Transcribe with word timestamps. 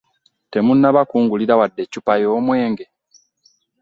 Temunnaba 0.51 1.01
kungulira 1.09 1.53
wadde 1.59 1.81
eccupa 1.85 2.13
y'omwenge! 2.21 2.85